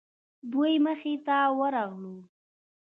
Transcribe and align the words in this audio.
دوی 0.51 0.73
مخې 0.85 1.13
ته 1.25 1.37
ورغلو. 1.59 2.17